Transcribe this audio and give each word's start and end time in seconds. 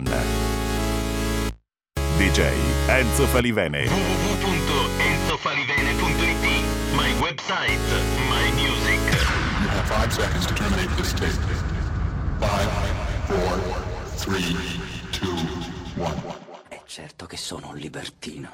Mood 0.00 0.14
On. 0.14 0.24
DJ 2.16 2.48
Enzo 2.88 3.26
Falivene. 3.26 3.84
www.enzofalivene.it 3.86 6.64
My 6.94 7.10
website, 7.20 7.78
my 8.28 8.50
music. 8.56 8.98
You 9.60 9.68
have 9.68 9.86
five 9.86 10.10
seconds 10.12 10.46
to 10.46 10.54
terminate 10.54 10.88
this 10.96 11.12
tape. 11.12 11.38
Five, 12.38 12.70
four, 13.26 13.58
three, 14.16 14.56
two, 15.12 15.36
one. 15.96 16.16
È 16.68 16.80
certo 16.86 17.26
che 17.26 17.36
sono 17.36 17.68
un 17.70 17.76
libertino. 17.76 18.48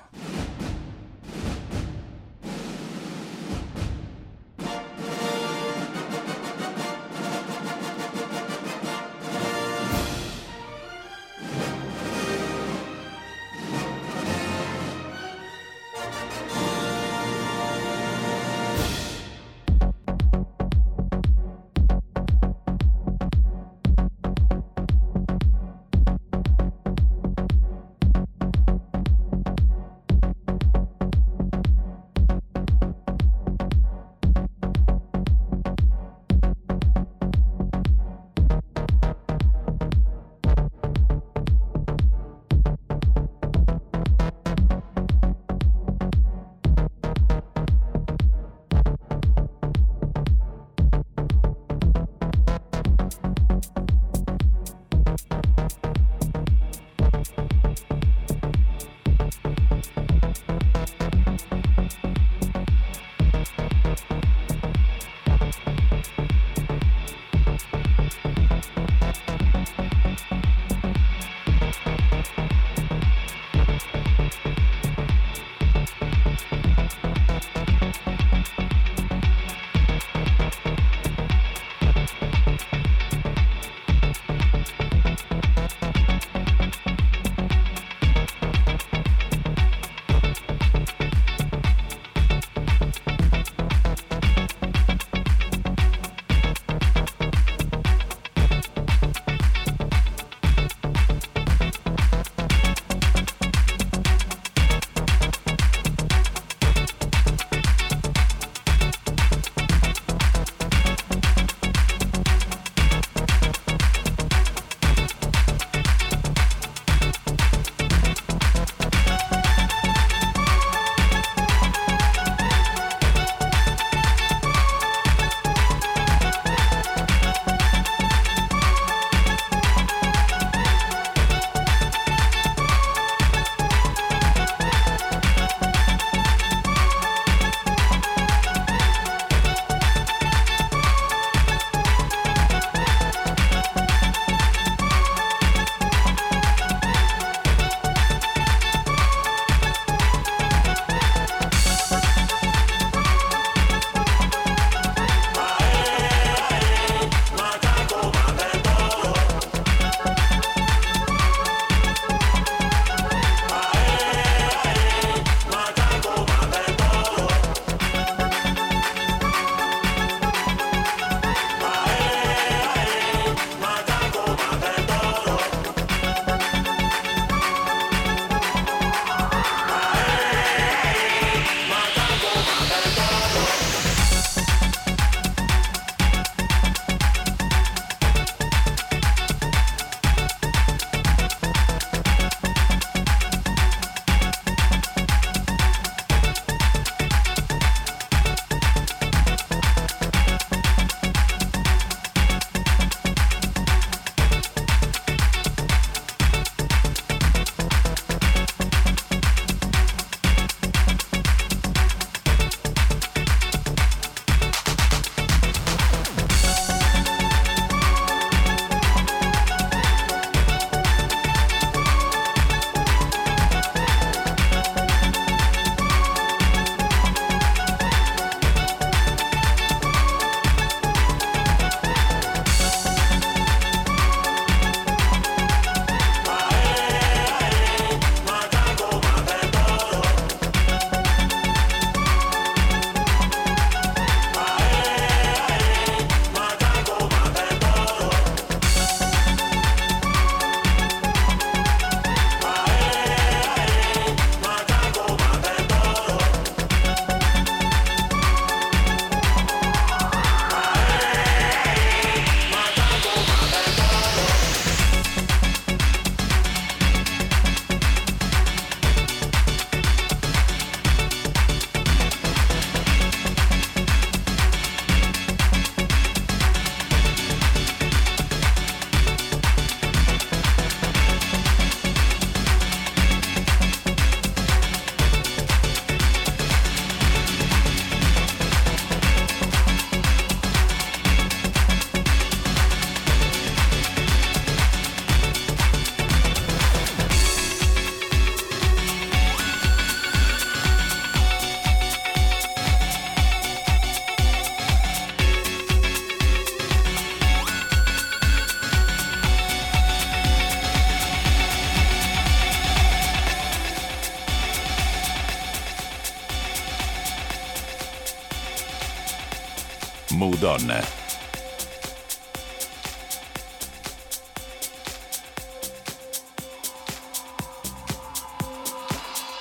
Mood 320.56 320.56
On. 320.56 320.72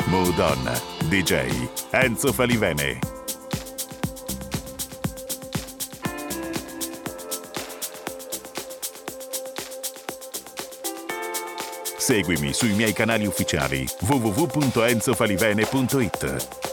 Mood 0.08 0.40
On. 0.40 0.72
DJ 1.08 1.70
Enzo 1.92 2.34
Falivene. 2.34 3.00
Seguimi 11.98 12.52
sui 12.54 12.74
miei 12.74 12.92
canali 12.94 13.26
ufficiali 13.26 13.88
www.enzofalivene.it. 14.02 16.65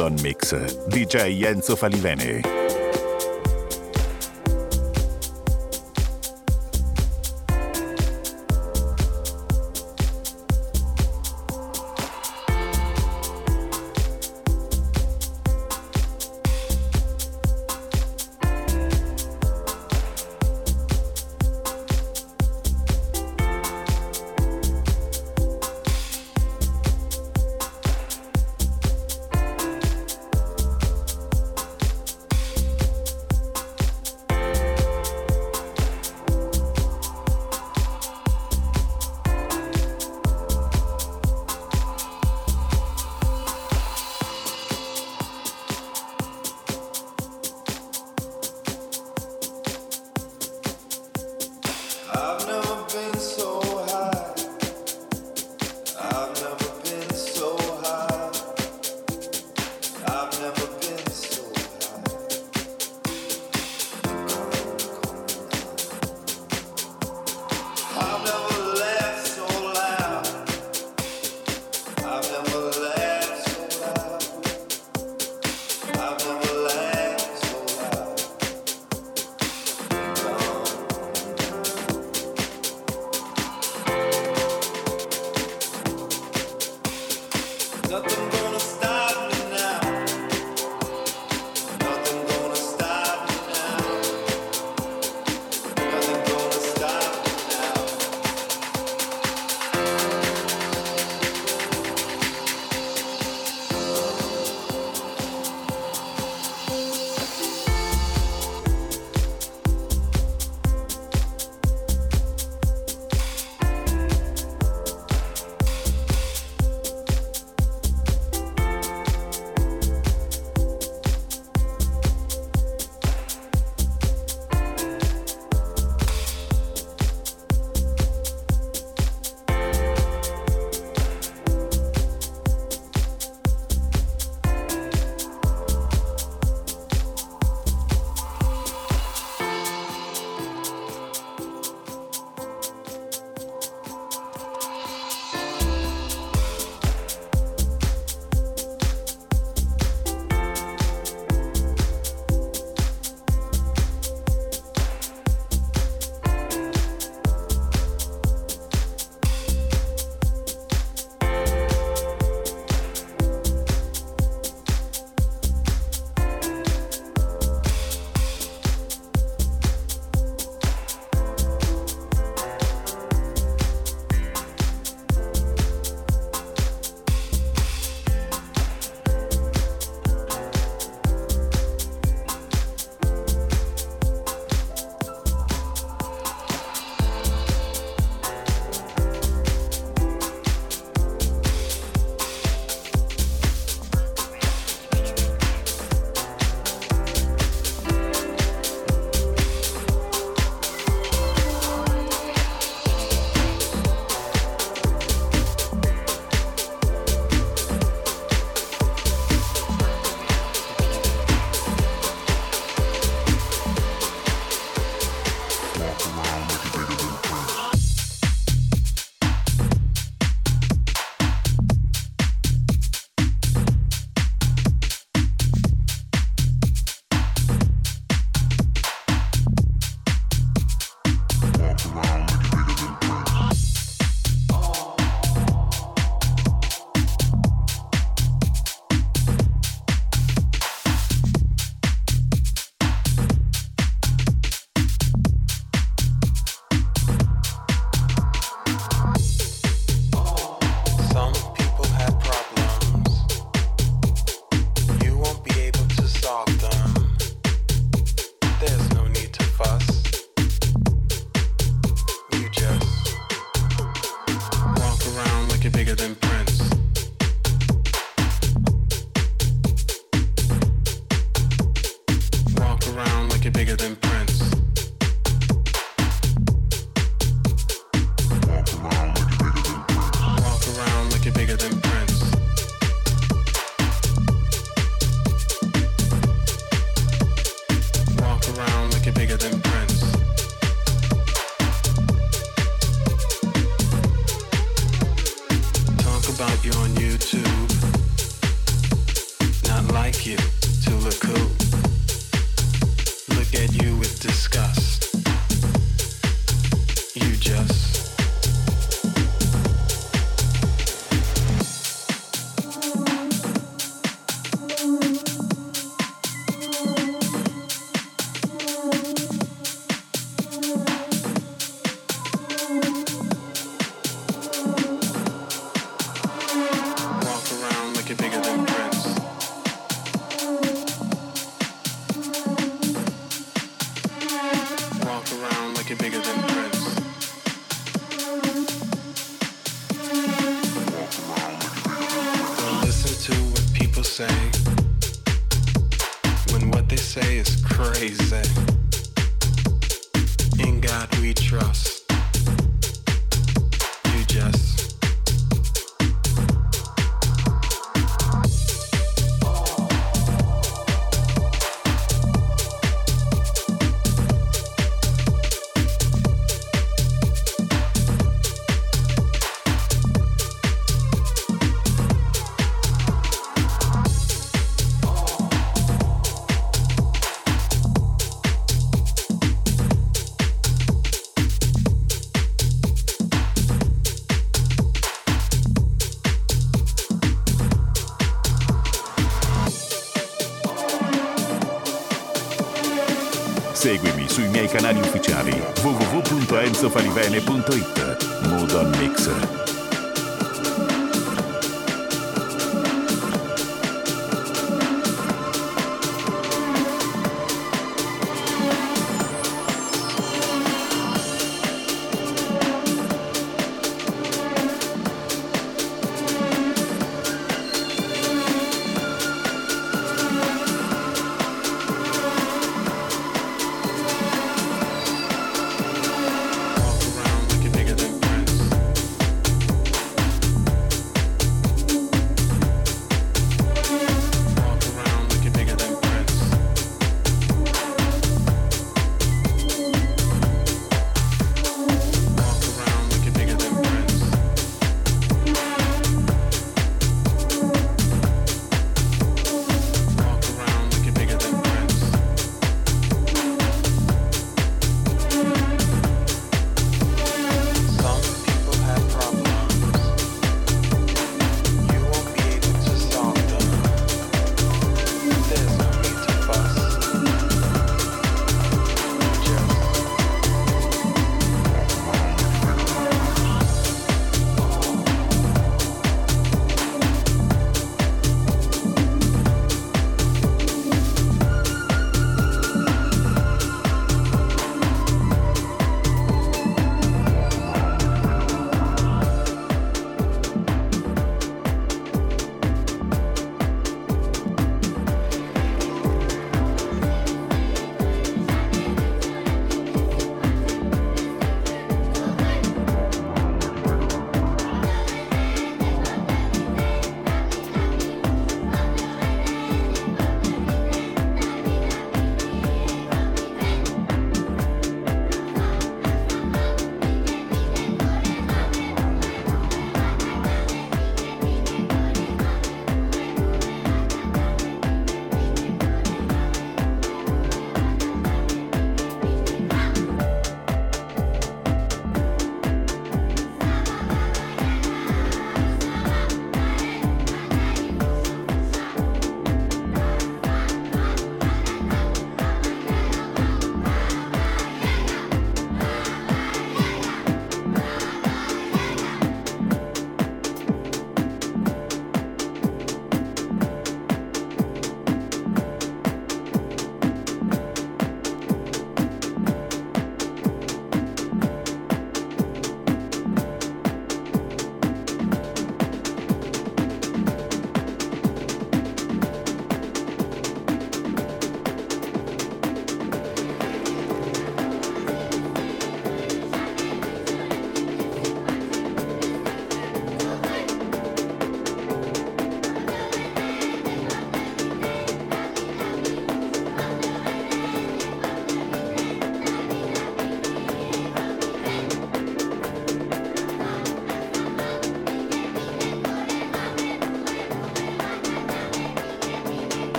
Mood 0.00 0.12
on 0.12 0.22
Mix, 0.22 0.52
DJ 0.88 1.44
Enzo 1.44 1.76
Falivene. 1.76 2.49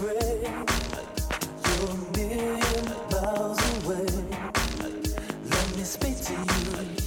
You're 0.00 0.10
a 1.90 1.96
million 2.16 2.84
miles 3.10 3.84
away. 3.84 4.06
Let 5.50 5.76
me 5.76 5.84
speak 5.84 6.20
to 6.24 6.32
you. 6.32 7.05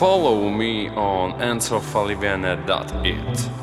Follow 0.00 0.48
me 0.48 0.88
on 0.88 1.34
enzofalivene.it. 1.40 3.59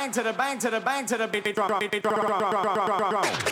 bang 0.00 0.10
to 0.12 0.22
the 0.22 0.32
bang 0.32 0.58
to 0.58 0.70
the 0.70 0.80
bang 0.80 1.04
to 1.04 1.18
the 1.18 1.28
beat 1.28 1.54
drum. 1.54 3.49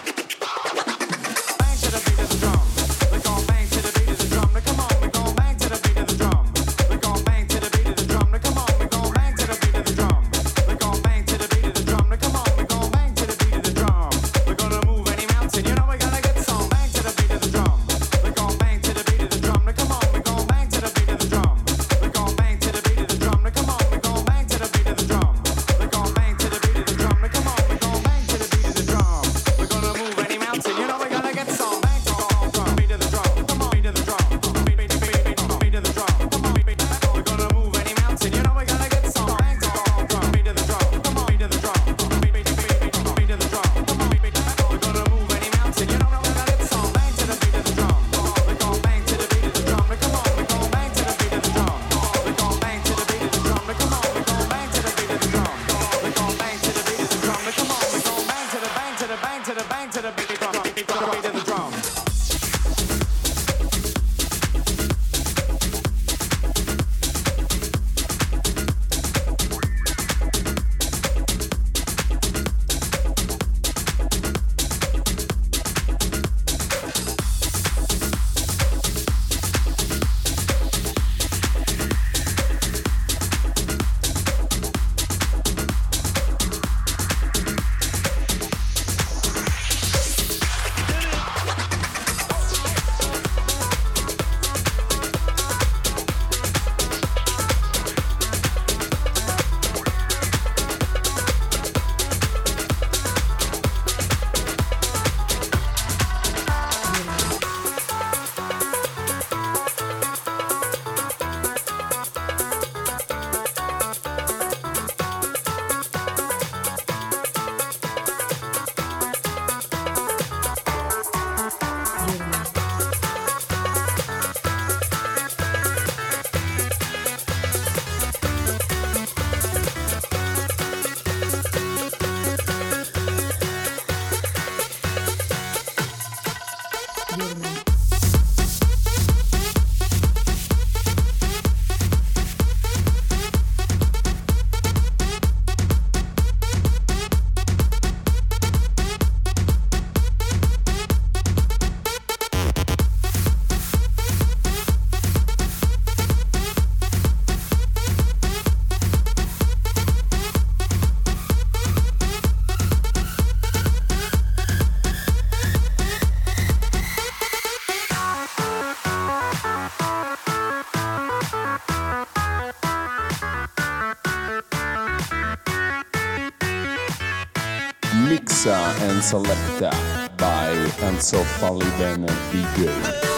Selector 179.08 179.70
by 180.18 180.50
Ansel 180.82 181.24
Faliban 181.40 182.06
and 182.06 182.18
DJ. 182.30 183.17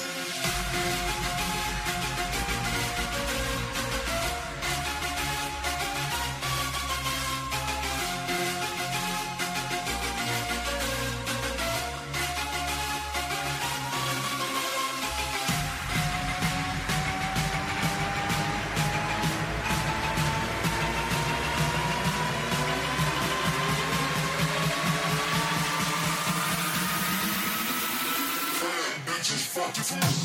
Tell, 29.73 29.85
tell. 29.85 30.20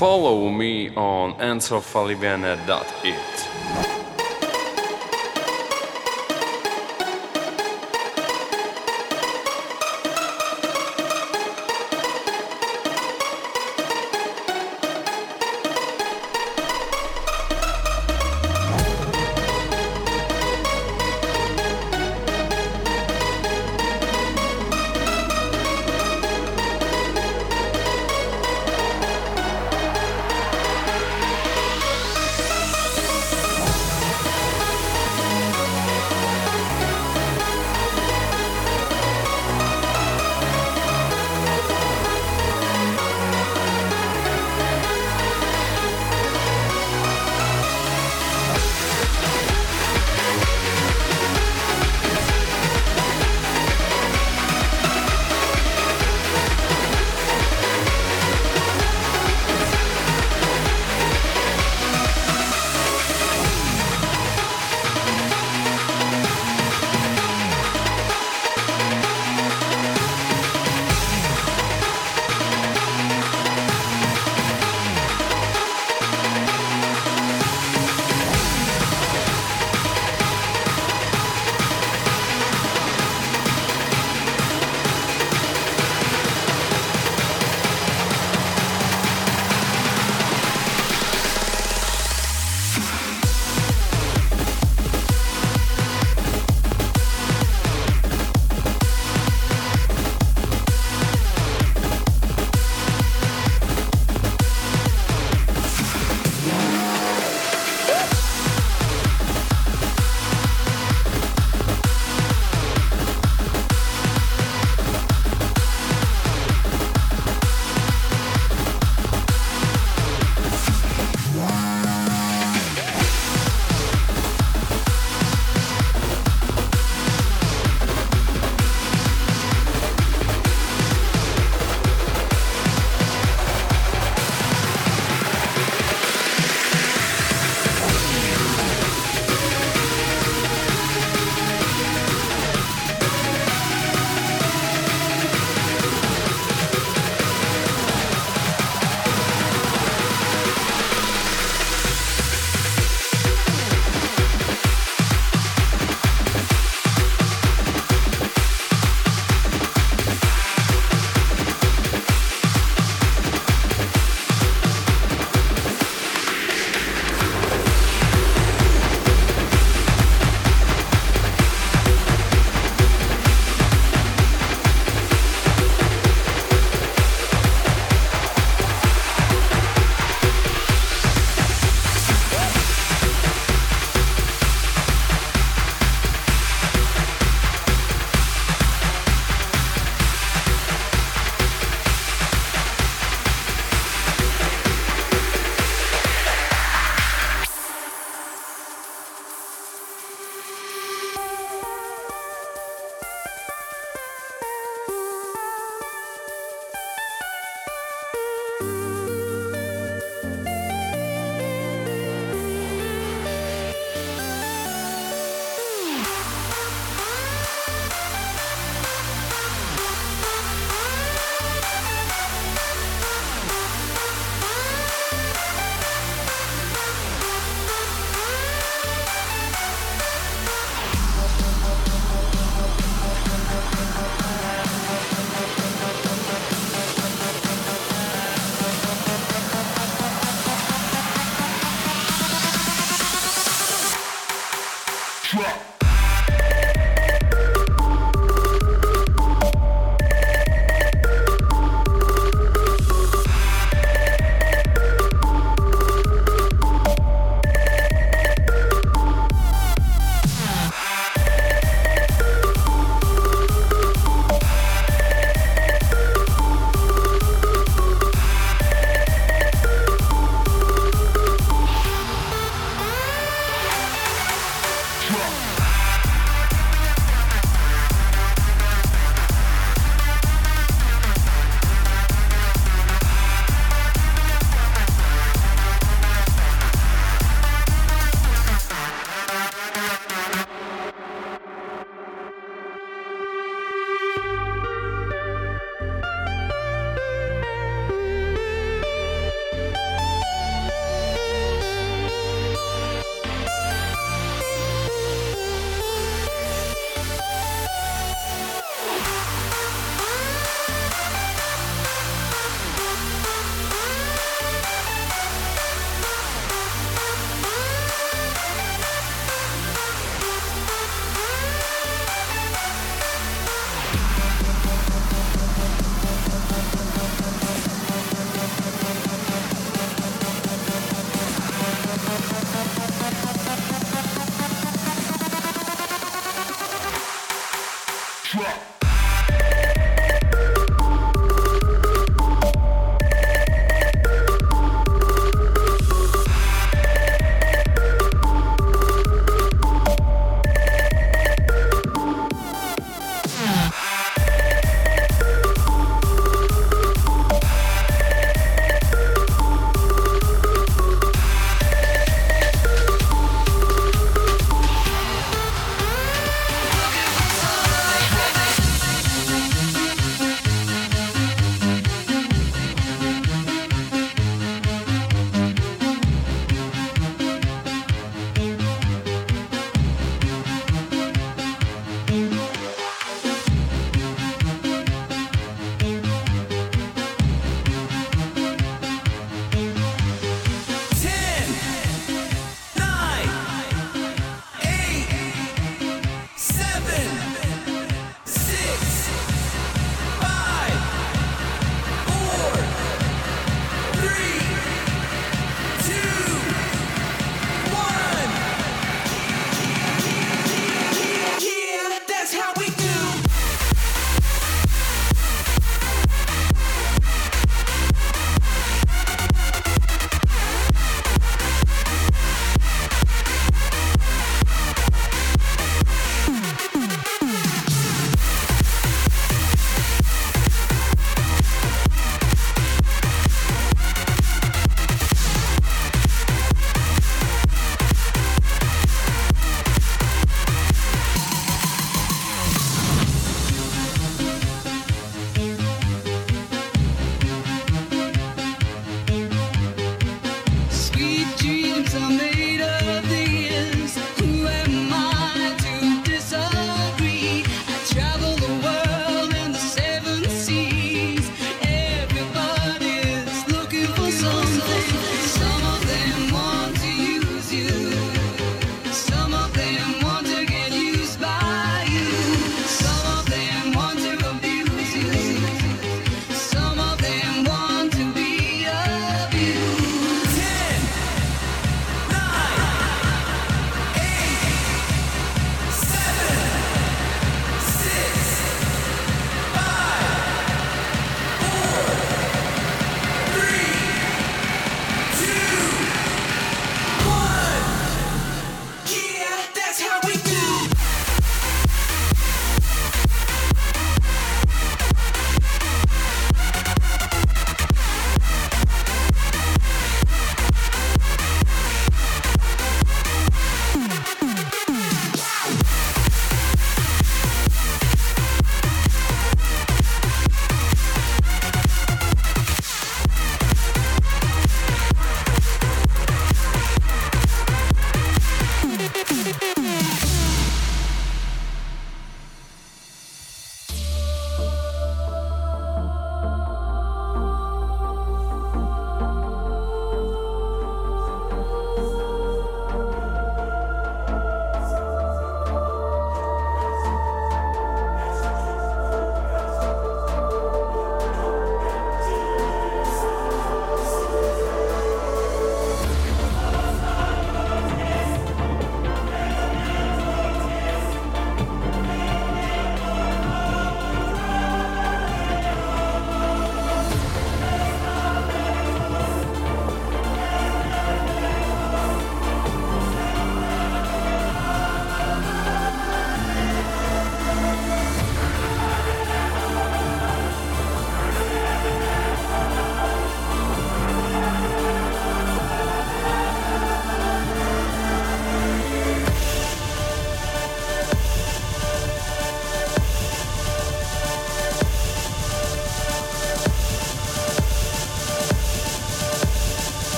Follow 0.00 0.48
me 0.48 0.88
on 0.96 1.34
enzofalivene.it. 1.34 3.29